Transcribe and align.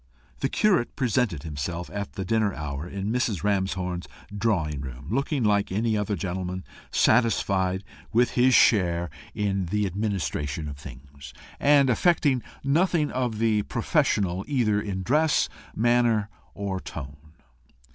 The 0.39 0.49
curate 0.49 0.95
presented 0.95 1.43
himself 1.43 1.87
at 1.93 2.13
the 2.13 2.25
dinner 2.25 2.55
hour 2.55 2.87
in 2.89 3.11
Mrs. 3.11 3.43
Ramshorn's 3.43 4.07
drawing 4.35 4.81
room, 4.81 5.05
looking 5.11 5.43
like 5.43 5.71
any 5.71 5.95
other 5.95 6.15
gentleman, 6.15 6.63
satisfied 6.89 7.83
with 8.11 8.31
his 8.31 8.55
share 8.55 9.11
in 9.35 9.67
the 9.67 9.85
administration 9.85 10.67
of 10.67 10.77
things, 10.77 11.35
and 11.59 11.87
affecting 11.87 12.41
nothing 12.63 13.11
of 13.11 13.37
the 13.37 13.61
professional 13.61 14.43
either 14.47 14.81
in 14.81 15.03
dress, 15.03 15.47
manner, 15.75 16.29
or 16.55 16.79
tone. 16.79 17.33